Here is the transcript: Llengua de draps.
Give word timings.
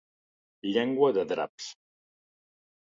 Llengua 0.69 1.11
de 1.21 1.27
draps. 1.33 1.71